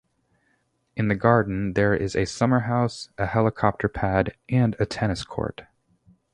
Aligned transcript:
In 0.95 1.09
the 1.09 1.15
garden 1.15 1.73
there 1.73 1.93
is 1.93 2.15
a 2.15 2.25
summerhouse, 2.25 3.09
a 3.19 3.27
helicopter 3.27 3.87
pad, 3.87 4.35
and 4.49 4.75
a 4.79 4.85
tennis 4.87 5.23
court. 5.23 5.67